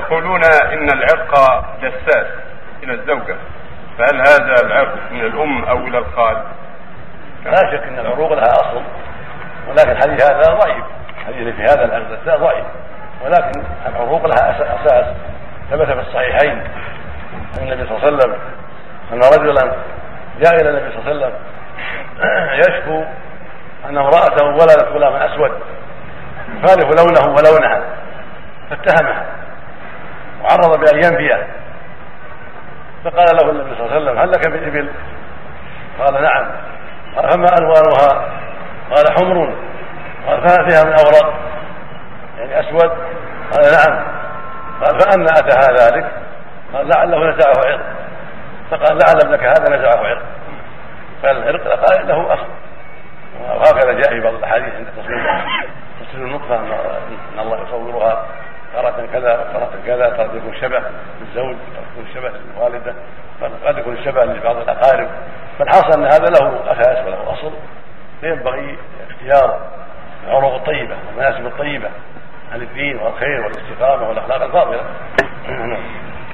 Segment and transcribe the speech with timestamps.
[0.00, 2.26] يقولون إن العرق دساس
[2.82, 3.36] إلى الزوجة.
[3.98, 6.36] فهل هذا العرق من الأم أو إلى الخال؟
[7.44, 8.82] لا شك إن العروق لها أصل
[9.68, 10.84] ولكن الحديث هذا ضعيف.
[11.18, 12.66] الحديث في هذا العرق دساس ضعيف.
[13.24, 15.06] ولكن العروق لها أساس.
[15.72, 16.64] ثبت في الصحيحين
[17.58, 18.38] عن النبي صلى الله عليه وسلم
[19.12, 19.76] أن رجلا
[20.40, 21.34] جاء إلى النبي صلى الله عليه وسلم
[22.60, 23.04] يشكو
[23.84, 25.52] أن امرأته ولدت غلاما أسود
[26.48, 27.82] يخالف لونه ولونها
[28.70, 29.26] فاتهمها.
[30.52, 31.46] وعرض بان ينفيه
[33.04, 34.88] فقال له النبي صلى الله عليه وسلم هل لك من ابل؟
[35.98, 36.50] قال نعم.
[37.16, 38.28] قال فما ألوانها؟
[38.90, 39.54] قال حمر.
[40.26, 41.34] قال فهل فيها من اوراق؟
[42.38, 42.90] يعني أسود؟
[43.52, 44.04] قال نعم.
[44.82, 46.12] قال فأنا أتاها ذلك؟
[46.74, 47.80] قال لعله نزعه عرق
[48.70, 50.22] فقال لعل ابنك هذا نزعه عرق
[51.22, 52.46] فالعرق قال له أصل
[53.40, 55.44] وهكذا جاء في بعض الأحاديث عند تصوير
[56.00, 58.26] تصوير النطفة أن الله يصورها.
[58.72, 60.82] تارة كذا وتارة كذا قد يكون شبه
[61.20, 62.94] للزوج قد يكون شبه للوالدة
[63.66, 65.08] قد يكون شبه لبعض الأقارب.
[65.58, 67.52] فالحاصل أن هذا له أساس وله أصل.
[68.20, 68.78] فينبغي
[69.10, 69.60] اختيار
[70.26, 71.88] العروق الطيبة والمناسب الطيبة
[72.52, 74.82] عن الدين والخير والاستقامة والأخلاق الفاضلة.